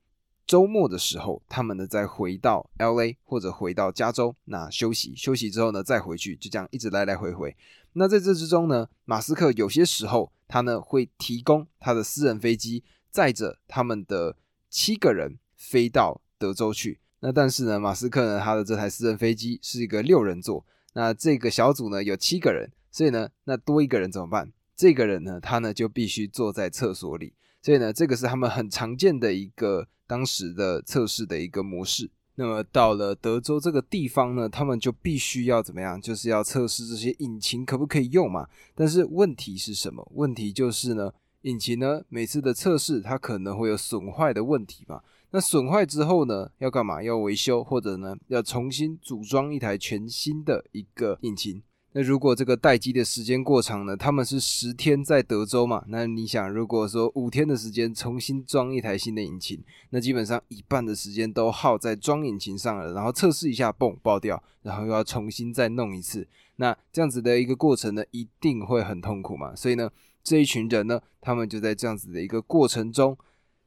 [0.49, 7.55] 周末的时候，他们呢再回到 L A 或者回到加州，那休息休息之后呢再回去，就这样一直来来回回。
[7.99, 14.37] 那在这之中呢，马斯克有些时候他呢会提供他的私人飞机，载着他们的
[14.71, 17.01] 七个人飞到德州去。
[17.21, 24.53] 那但是呢，马斯克呢他的这台私人飞机是一个六人座，那这个小组呢有七个人，所以呢那多一个人怎么办？
[24.77, 29.89] 这个人呢他呢就必须坐在厕所里，所以呢这个是他们很常见的一个。
[30.09, 36.01] 当时的测试的一个模式，那么到了德州这个地方呢，他们就必须要怎么样？
[36.01, 38.47] 就是要测试这些引擎可不可以用嘛？
[38.77, 40.09] 但是问题是什么？
[40.15, 45.03] 问题就是呢，引擎呢每次的测试它可能会有损坏的问题嘛？
[45.33, 47.03] 那损坏之后呢，要干嘛？
[47.03, 51.61] 要维修或者呢要重新组装一台全新的一个引擎？
[51.99, 53.97] 那如果这个待机的时间过长呢？
[53.97, 55.85] 他们是十天在德州嘛？
[55.89, 66.25] 那你想，如果说五天的时间重新装一台新的引擎，那基本上一半的时间都耗在装引擎上了，然后测试一下，嘣爆掉，然后又要重新再弄一次。
[66.55, 69.53] 那这样子的一个过程呢，一定会很痛苦嘛？
[69.57, 69.91] 所以呢，
[70.23, 73.19] 这一群人呢，他们就在这样子的一个过程中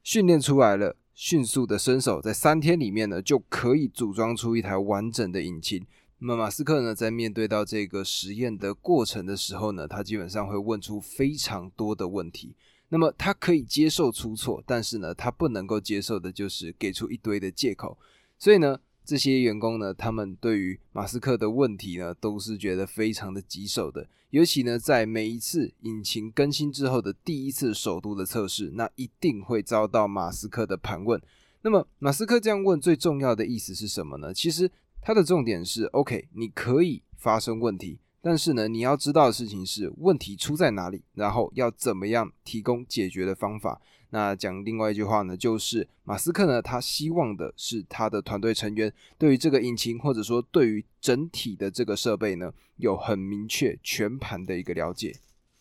[0.02, 5.84] 训练出来了，迅速的身手，在三天里面呢，就可以组装出一台完整的引擎。
[6.24, 12.54] 那么马斯克呢，在面对到这个实验的过程的时候呢，他基本上会问出非常多的问题。
[12.90, 17.98] 那么他可以接受出错，但是呢，他不能够接受的就是给出一堆的借口。
[18.38, 24.06] 所以呢，这些员工呢，他们对于马斯克的问题呢，都是觉得非常的棘手的。
[24.30, 31.20] 尤其呢，在每一次引擎更新之后的第一次首都的测试，那一定会遭到马斯克的盘问。
[31.62, 34.32] 那么马斯克这样问最重要的意思是什么呢？
[34.32, 34.70] 其实。
[35.04, 43.82] 它的重点是，OK，你可以发生问题，但是呢，你要知道的事情是问题出在哪里，然后要怎么样提供解决的方法。
[44.10, 55.16] 那讲另外一句话呢，就是马斯克呢，他希望的是他的团队成员对于这个引擎，或者说对于整体的这个设备呢，有很明确全盘的一个了解。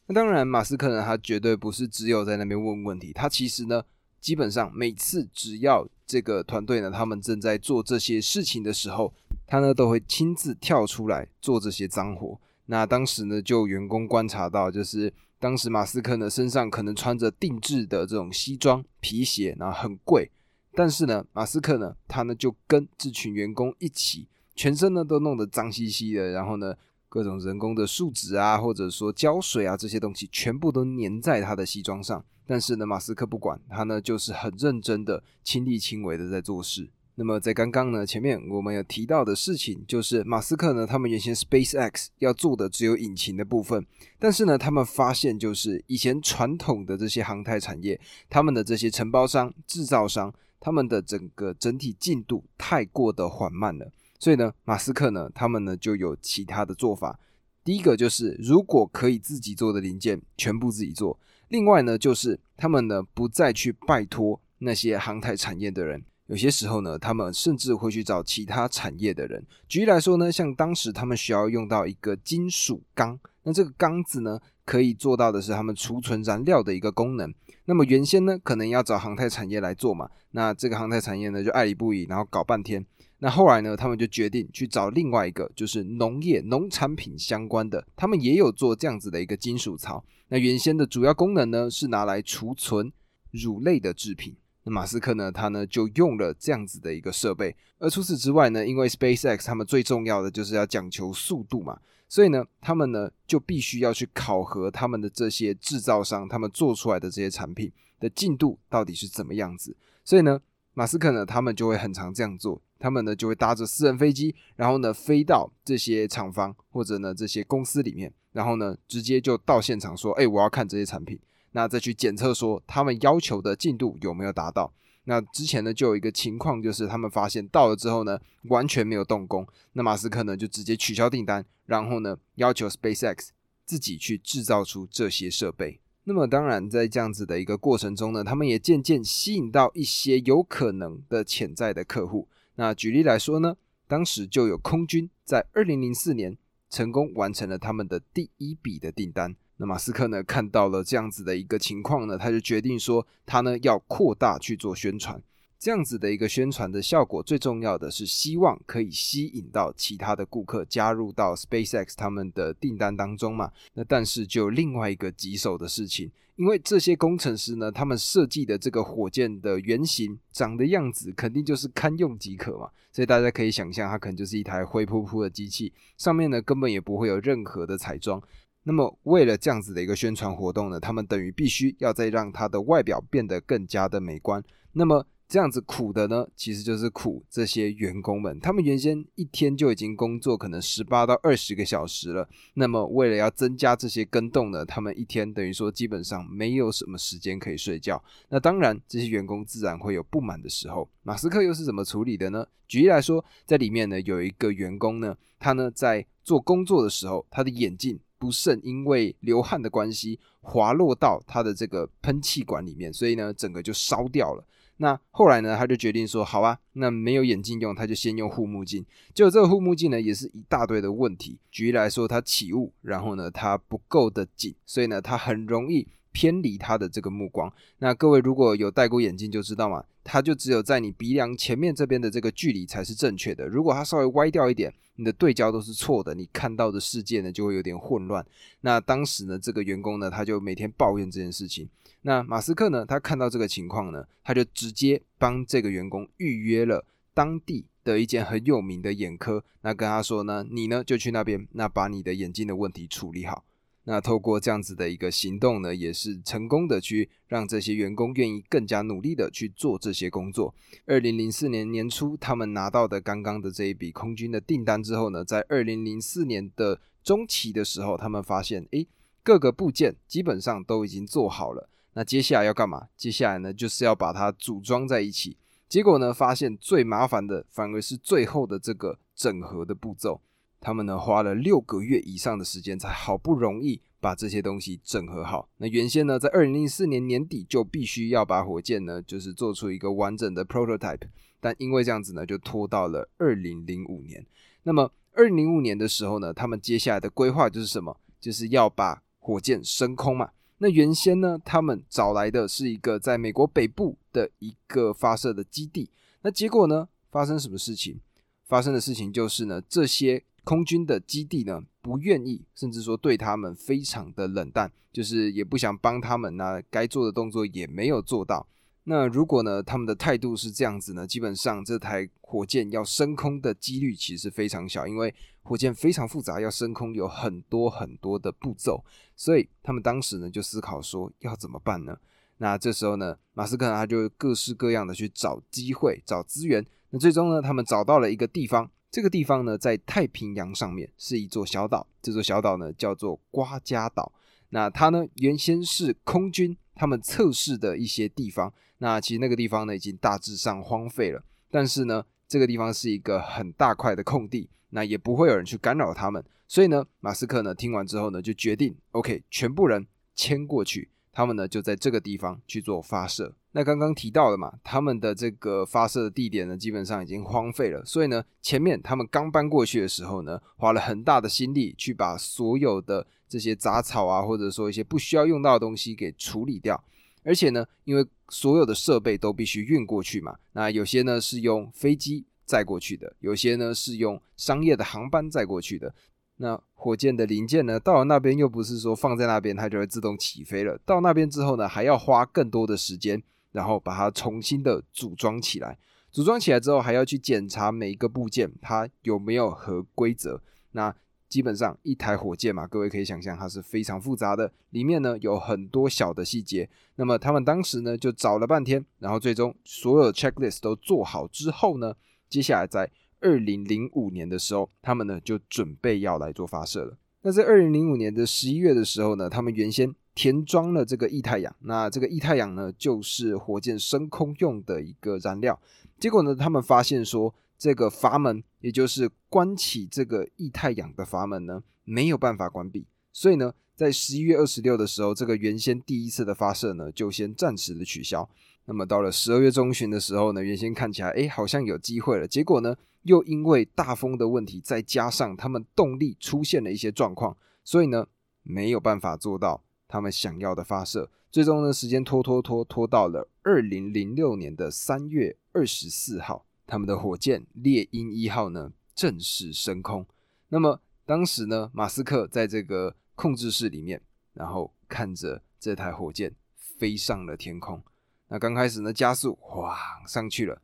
[0.06, 3.84] 那当然，马斯克呢，他绝对不是只有在那边问问题，他其实呢。
[4.22, 9.12] 基本上每次只要这个团队呢，他们正在做这些事情的时候，
[9.52, 12.40] 他呢都会亲自跳出来做这些脏活。
[12.68, 20.32] 那当时呢，就员工观察到，就是当时马斯克呢身上可能穿着定制的这种西装皮鞋，然后很贵。
[20.74, 26.74] 但是呢，马斯克呢，他呢就跟这群员工一起，全身呢都弄得脏兮兮的，然后呢
[27.10, 32.24] 各种人工的树脂啊，或者说胶水啊这些东西，全部都粘在他的西装上。
[32.48, 36.90] 但是呢，马斯克不管他呢，就是很认真的、亲力亲为的在做事。
[37.22, 43.86] 那么在刚刚呢，前面我们有提到的事情，就是马斯克呢，他们原先 SpaceX 要做的只有引擎的部分，
[44.18, 53.92] 但是呢，他们发现就是以前传统的这些航太产业，他们的这些承包商、制造商，他们的整个整体进度太过的缓慢了。
[54.18, 57.20] 所以呢，马斯克呢，他们呢就有其他的做法。
[57.64, 61.20] 第一个就是，如果可以自己做的零件，全部自己做。
[61.50, 69.46] 另外呢，就是他们呢不再去拜托那些航太产业的人，有些时候呢，他们甚至会去找其他产业的人。
[69.68, 77.34] 举例来说呢，像当时他们需要用到一个金属缸，那这个缸子呢，可以做到的是他们储存燃料的一个功能。
[77.66, 82.86] 那么原先呢，可能要找航太产业来做嘛，那这个航太产业呢就爱理不理，然后搞半天。
[83.20, 90.02] 那后来呢，他们就决定去找另外一个，就是农业、农产品相关的，他们也有做这样子的一个金属槽。
[90.30, 92.90] 那原先的主要功能呢，是拿来储存
[93.32, 94.34] 乳类的制品。
[94.64, 97.56] 那马斯克呢，他呢就用了这样子的一个设备。
[97.80, 109.76] 而除此之外呢，因为 SpaceX 他们最重要的就是要讲求速度嘛，所以呢，他们呢就必须要去考核他们的这些制造商，他们做出来的这些产品的进度到底是怎么样子。
[110.06, 110.40] 所以呢，
[110.74, 112.62] 马斯克呢，他们就会很常这样做。
[112.78, 121.20] 他们呢就会搭着私人飞机，然后呢飞到这些厂房或者呢这些公司里面，然后呢直接就到现场说：“哎，我要看这些产品。”
[121.52, 124.74] 那再去检测说他们要求的进度有没有达到。
[125.06, 133.30] 那之前呢就有一个情况，就是他们发现到了之后呢完全没有动工，那马斯克呢就直接取消订单，然后呢要求 SpaceX
[133.66, 135.80] 自己去制造出这些设备。
[136.04, 142.28] 那么当然在这样子的一个过程中呢，他们也渐渐吸引到一些有可能的潜在的客户。
[142.56, 143.56] 那举例来说呢，
[143.88, 146.38] 当时就有空军在二零零四年
[146.70, 149.36] 成功完成了他们的第一笔的订单。
[149.62, 155.22] 那马斯克呢看到了这样子的一个情况呢，他就决定说他呢要扩大去做宣传。
[155.60, 163.52] 这样子的一个宣传的效果，最重要的是希望可以吸引到其他的顾客加入到 SpaceX 他们的订单当中嘛。
[163.76, 172.68] 那但是就另外一个棘手的事情，因为这些工程师呢，他们设计的这个火箭的原型长的样子，肯定就是堪用即可嘛。
[172.92, 178.20] 所以大家可以想象，它可能就是一台灰扑扑的机器，上面呢根本也不会有任何的彩妆。
[178.64, 184.44] 那么为了这样子的一个宣传活动呢，他们等于必须要再让它的外表变得更加的美观。
[184.74, 188.38] 那么这样子苦的呢，其实就是苦这些员工们。
[188.42, 192.28] 他们原先一天就已经工作可能十八到二十个小时了。
[192.56, 198.04] 那么为了要增加这些跟动呢，他们一天等于说基本上没有什么时间可以睡觉。
[198.28, 200.90] 那当然，这些员工自然会有不满的时候。
[201.04, 202.46] 马斯克又是怎么处理的呢？
[202.68, 214.46] 举例来说，在里面呢有一个员工呢，他呢在做工作的时候，他的眼镜不慎因为流汗的关系滑落到他的这个喷气管里面，所以呢整个就烧掉了。
[214.78, 218.86] 那后来呢，他就决定说，好啊，那没有眼镜用，他就先用护目镜。
[219.14, 221.40] 就这个护目镜呢，也是一大堆的问题。
[221.52, 227.52] 举例来说，它起雾，然后呢，它不够的紧，所以呢，它很容易偏离他的这个目光。
[227.80, 233.48] 那各位如果有戴过眼镜就知道嘛，它就只有在你鼻梁前面这边的这个距离才是正确的。
[233.48, 238.26] 如果它稍微歪掉一点，你的对焦都是错的，你看到的世界呢就会有点混乱。
[238.62, 241.68] 那当时呢，这个员工呢，他就每天抱怨这件事情。
[242.04, 242.84] 那马斯克呢？
[242.84, 249.44] 他看到这个情况呢，他就直接帮这个员工预约了当地的一间很有名的眼科。
[249.62, 253.44] 那跟他说呢，你呢就去那边，那把你的眼睛的问题处理好。
[253.86, 260.54] 那透过这样子的一个行动呢，也是成功的去让这些员工愿意更加努力的去做这些工作。
[260.86, 268.88] 二零零四年年初，他们拿到的刚刚的这一笔空军的订单之后呢，在二零零四年的中期的时候，他们发现，诶，
[269.24, 271.68] 各个部件基本上都已经做好了。
[271.94, 272.88] 那接下来要干嘛？
[272.96, 275.38] 接下来呢，就是要把它组装在一起。
[275.68, 280.22] 结果呢，发现最麻烦的反而是最后的这个整合的步骤。
[280.62, 285.50] 他们呢，花了六个月以上的时间，才好不容易把这些东西整合好。
[285.58, 291.08] 那原先呢，在二零零四年年底就必须要把火箭呢，就是做出一个完整的 prototype。
[291.40, 294.24] 但因为这样子呢，就拖到了二零零五年。
[294.62, 297.98] 那么二零零五年的时候呢，他们接下来的规划就是什么？
[298.20, 300.30] 就是要把火箭升空嘛。
[300.60, 305.90] 那原先呢，他们找来的是一个在美国北部的一个发射的基地。
[306.22, 308.00] 那结果呢，发生什么事情？
[308.48, 318.48] 发生的事情就是呢，这些空军的基地呢，不愿意，甚至说对他们非常的冷淡，就是也不想帮他们，那该做的动作也没有做到。
[318.86, 321.06] 那如果呢，他们的态度是这样子呢？
[321.06, 328.84] 基本上这台火箭要升空的几率其实非常小，因为火箭非常复杂，要升空有很多很多的步骤，
[329.16, 331.96] 所以他们当时呢就思考说要怎么办呢？
[332.38, 336.66] 那这时候呢，马斯克他就各式各样的去找机会、找资源。
[336.90, 344.12] 那最终呢，他们找到了一个地方，这个地方呢在太平洋上面是一座小岛，这座小岛呢叫做瓜加岛。
[344.50, 348.54] 那它呢原先是空军他们测试的一些地方。
[348.80, 351.24] 那其实那个地方呢，已经大致上荒废了。
[351.52, 356.24] 但是呢，这个地方是一个很大块的空地，那也不会有人去干扰他们。
[356.48, 359.86] 所以呢，马斯克呢听完之后呢，就决定，OK，全部人
[360.16, 363.36] 迁过去，他们呢就在这个地方去做发射。
[363.54, 367.84] 那刚刚提到了嘛，他们的这个发射的地点呢，基本上已经荒废了。
[367.86, 376.82] 所以呢，前面他们刚搬过去的时候呢，花了很大的心力去把所有的这些杂草啊，或者说一些不需要用到的东西给处理掉。
[377.24, 385.94] 而且呢，因为所有的设备都必须运过去嘛，那有些呢是用飞机载过去的，有些呢是用商业的航班载过去的。
[386.38, 393.22] 那火箭的零件呢，到了那边又不是说放在那边它就会自动起飞了，到那边之后呢，还要花更多的时间，
[393.52, 395.78] 然后把它重新的组装起来。
[396.12, 400.42] 组装起来之后，还要去检查每一个部件它有没有合规则。
[400.74, 400.94] 那
[401.30, 406.70] 基本上一台火箭嘛，各位可以想象它是非常复杂的，里面呢有很多小的细节。
[406.98, 411.96] 那么他们当时呢就找了半天，然后最终所有 checklist 都做好之后呢，
[412.28, 412.92] 接下来在
[413.22, 416.98] 二零零五年的时候，他们呢就准备要来做发射了。
[417.22, 425.60] 那在二零零五年的十一月的时候呢，他们原先填装了这个液态氧，那这个液态氧呢就是火箭升空用的一个燃料。
[426.00, 427.34] 结果呢，他们发现说。
[427.62, 432.88] 这个阀门，也就是关起这个液态氧的阀门呢，没有办法关闭。
[433.14, 438.28] 所以呢，在十一月二十六的时候，这个原先第一次的发射呢，就先暂时的取消。
[438.66, 448.08] 那么到了十二月中旬的时候呢，原先看起来哎好像有机会了，结果呢，又因为大风的问题，再加上他们动力出现了一些状况，所以呢，
[448.42, 449.62] 没有办法做到
[449.92, 451.12] 他们想要的发射。
[451.30, 456.46] 最终呢，时间拖拖拖拖到了二零零六年的三月二十四号。
[456.66, 460.06] 他们的火箭猎鹰一号呢正式升空。
[460.48, 464.02] 那么当时呢，马斯克在这个控制室里面，
[464.34, 467.84] 然后看着这台火箭飞上了天空。
[468.30, 469.78] 那刚开始呢，加速哇
[470.08, 470.62] 上去了。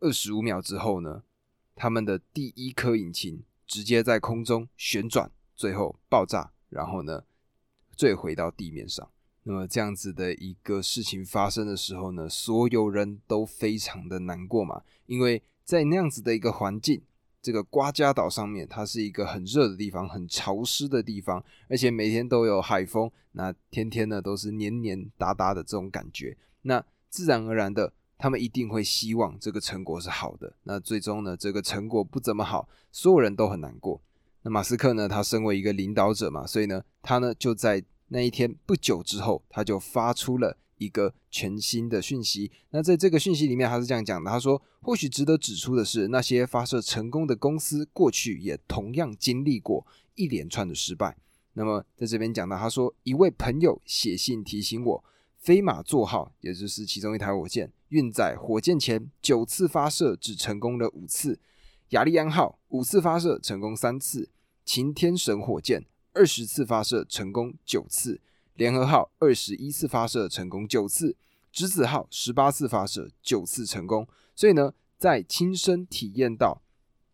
[0.00, 1.22] 二十五秒之后呢，
[1.76, 7.22] 他们的第一颗引擎直接在空中旋转，最后爆炸，然后呢
[7.98, 9.10] 坠回到地面上。
[9.42, 17.02] 那么这样子的一个事情发生的时候呢，所有人都非常的难过嘛，因为在那样子的一个环境，
[17.42, 34.00] 这个瓜加岛上面，它是一个很热的地方，很潮湿的地方，而且每天都有海风，那天天呢都是黏黏哒哒的这种感觉，那自然而然的，他们一定会希望这个成果是好的，那最终呢，这个成果不怎么好，所有人都很难过。
[34.48, 37.84] 那马斯克呢，他身为一个领导者嘛，所以呢，他呢就在。
[38.10, 42.50] 那一天不久之后，他就发出了一个全新的讯息。
[42.70, 51.18] 那在这个讯息里面，他是这样讲的：他说，或许值得指出的是，那些发射成功的公司过去也同样经历过一连串的失败。
[51.52, 55.04] 那么在这边讲到，他说，一位朋友写信提醒我，
[55.36, 61.34] 飞马座号，也就是其中一台火箭，运载火箭前九次发射只成功了五次；
[61.90, 64.30] 亚利安号五次发射成功三次；
[64.68, 65.86] 擎天神火箭。
[66.12, 68.20] 二十次发射成功九次，
[68.52, 71.16] 联合号二十一次发射成功九次，
[71.50, 74.06] 质子号十八次发射九次成功。
[74.34, 76.60] 所以呢，在亲身体验到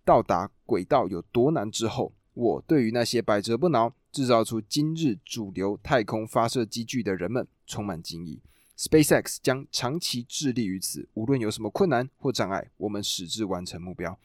[0.04, 8.42] 到达轨道有多难之后，我对于那些百折不挠制造出今日主流太空发射机具的人们充满敬意。
[8.76, 14.18] SpaceX 将长期致力于此，无论有什么困难或障碍，我们矢志完成目标。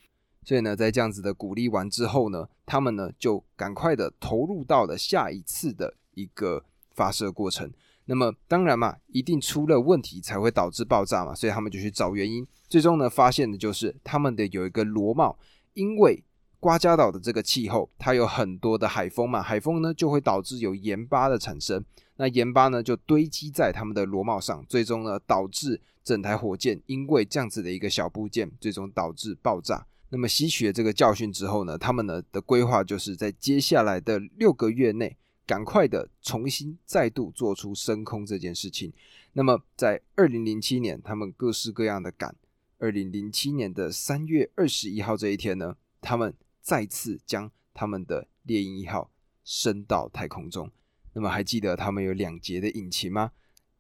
[0.50, 7.72] 所以呢，在这样子的鼓励完之后呢，他们呢就赶快的投入到了下一次的一个发射过程。
[8.06, 12.44] 那么当然嘛，一定出了问题才会导致爆炸嘛，所以他们就去找原因。
[12.68, 15.38] 最终呢，发现的就是他们的有一个螺帽，
[15.76, 16.24] 因为
[16.60, 21.86] 瓜加岛的这个气候，它有很多的海风嘛，海风呢就会导致有盐巴的产生。
[22.16, 29.86] 那盐巴呢就堆积在他们的螺帽上，最终呢导致整台火箭因为这样子的一个小部件，最终导致爆炸。
[30.10, 38.92] 那么吸取了这个教训之后呢，他们呢的规划就是在接下来的六个月内，赶快的重新再度做出升空这件事情。
[39.34, 42.36] 那么在二零零七年，他们各式各样的赶。
[42.80, 49.12] 二零零七年的三月二十一号这一天呢，他们再次将他们的猎鹰一号
[49.44, 50.72] 升到太空中。
[51.14, 53.32] 那么还记得他们有两节的引擎吗？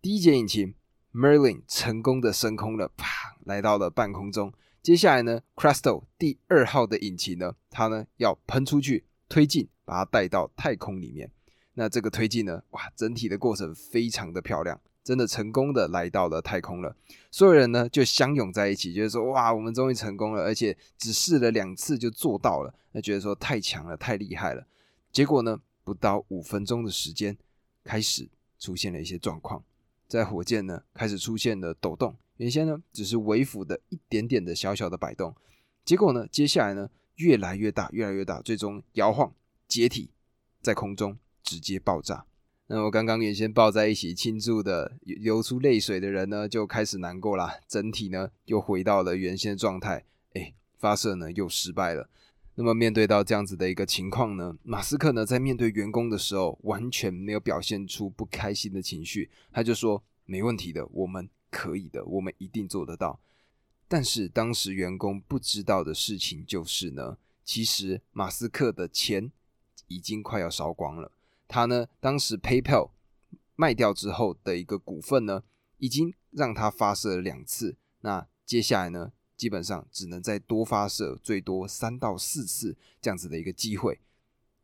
[0.01, 0.75] 第一节引擎
[1.13, 4.53] Merlin 成功的升空了，啪，来到了半空中。
[4.81, 11.29] 接下来呢，Crystal 第二号的引擎呢，它呢要喷出去推进，把它带到太空里面。
[11.73, 16.95] 那这个推进呢，哇，整体的过程非常的漂亮，真的成功的来到了太空了。
[17.29, 24.65] 所有人呢就相拥在一起，觉得说哇，我们终于成功了，而且只试了两次就做到了，那觉得说太强了，太厉害了。
[25.11, 27.37] 结果呢，不到五分钟的时间，
[27.83, 29.61] 开始出现了一些状况，
[30.07, 32.15] 在火箭呢开始出现了抖动。
[32.39, 35.35] 原先呢只是微幅的一点点的小小的摆动，
[35.83, 39.33] 结果呢接下来呢越来越大越来越大，最终摇晃
[39.67, 40.09] 解体，
[40.61, 42.25] 在空中直接爆炸。
[42.67, 52.09] 那我刚刚原先抱在一起庆祝的流出泪水的人呢就开始难过啦，整体呢又回到了原先的状态，哎，发射呢又失败了。
[52.55, 61.29] 那么面对到这样子的一个情况呢，马斯克呢在面对员工的时候完全没有表现出不开心的情绪，他就说没问题的，我们。
[61.49, 63.19] 可以的，我们一定做得到。
[63.87, 69.31] 但是当时员工不知道的事情就是呢，其实马斯克的钱
[69.87, 71.11] 已经快要烧光了。
[71.47, 72.91] 他呢，当时 PayPal
[73.55, 75.43] 卖掉之后的一个股份呢，
[75.77, 77.77] 已经让他发射了两次。
[78.01, 83.99] 那接下来呢，基本上只能再多发射最多三到四次这样子的一个机会。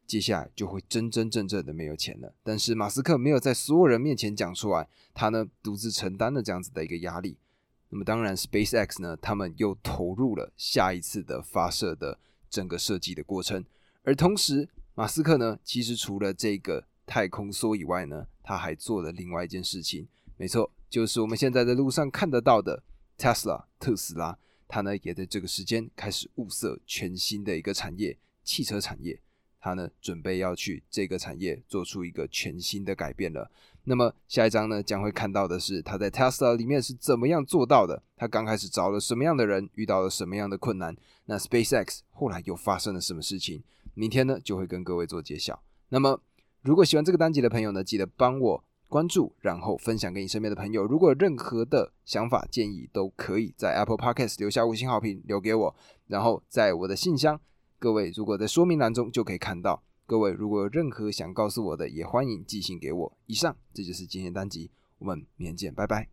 [0.07, 2.33] 接下来就会真真正正的没有钱了。
[2.43, 7.37] 但是马斯克没有在所有人面前讲出来，他呢独自承担了这样子的一个压力。
[7.89, 13.63] 那么当然，SpaceX 呢，他们又投入了下一次的发射的整个设计的过程。
[14.03, 20.07] 而同时，马斯克呢，其实除了这个太空梭以外呢，他还做了另外一件事情。
[20.37, 22.83] 没错，就是我们现在在路上看得到的
[23.17, 24.37] Tesla 特斯拉，
[24.67, 29.21] 它呢也在这个时间开始物色全新的一个产业——汽车产业。
[29.65, 33.49] 他呢，准备要去这个产业做出一个全新的改变了。
[33.85, 38.03] 那么下一章呢，将会看到的是他在 Tesla 里面是怎么样做到的。
[38.15, 40.95] 他刚开始找了什么样的人，遇到了什么样的困难？
[41.25, 43.63] 那 SpaceX 后来又发生了什么事情？
[43.95, 45.59] 明天呢，就会跟各位做揭晓。
[45.89, 46.21] 那么
[46.61, 50.85] 如果喜欢这个单集的朋友呢，记得帮我关注，然后分享给你身边的朋友。
[50.85, 57.41] 如果有任何的想法建议，都可以在 Apple Podcast 留下五星好评留给我，然后在我的信箱。
[57.77, 59.83] 各位，如果在说明栏中就可以看到。
[60.07, 63.17] 各位，如果有任何想告诉我的，也欢迎寄信给我。
[63.25, 64.69] 以上，这就是今天单集，
[64.99, 66.09] 我们明天见，拜拜。